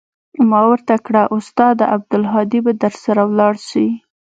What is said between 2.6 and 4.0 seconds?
به درسره ولاړ سي.